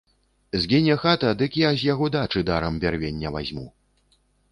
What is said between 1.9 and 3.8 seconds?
яго дачы дарам бярвення вазьму.